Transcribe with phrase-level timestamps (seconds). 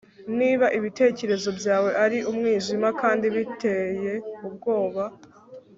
[0.39, 4.13] niba ibitekerezo byawe ari umwijima kandi biteye
[4.47, 5.03] ubwoba